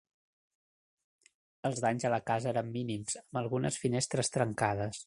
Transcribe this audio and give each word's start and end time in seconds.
Els 1.71 1.83
danys 1.85 2.09
a 2.09 2.11
la 2.15 2.21
casa 2.31 2.51
eren 2.55 2.73
mínims, 2.79 3.21
amb 3.25 3.43
algunes 3.45 3.83
finestres 3.85 4.37
trencades. 4.39 4.97